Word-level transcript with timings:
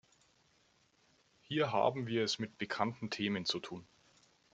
Hier 1.43 1.71
haben 1.71 2.07
wir 2.07 2.23
es 2.23 2.39
mit 2.39 2.57
bekannten 2.57 3.11
Themen 3.11 3.45
zu 3.45 3.59
tun. 3.59 3.85